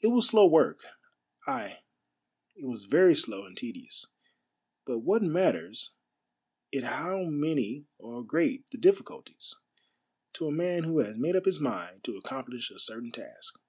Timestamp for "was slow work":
0.08-0.80